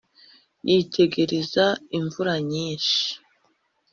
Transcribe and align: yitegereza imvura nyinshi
yitegereza 0.67 1.65
imvura 1.97 2.33
nyinshi 2.51 3.05